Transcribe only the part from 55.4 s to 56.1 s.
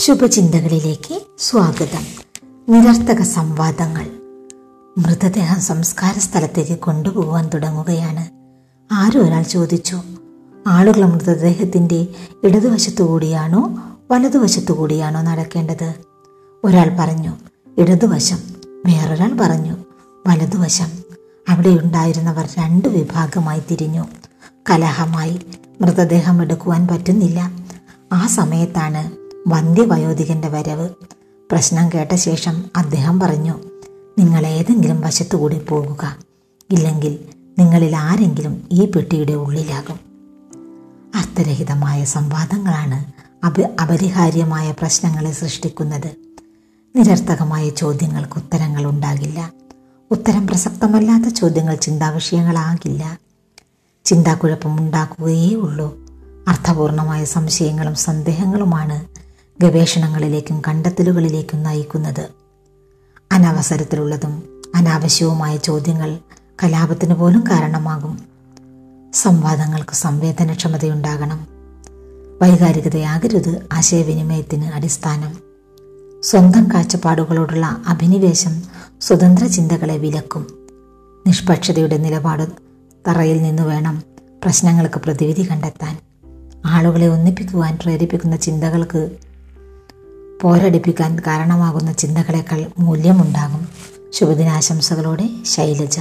ഉള്ളൂ.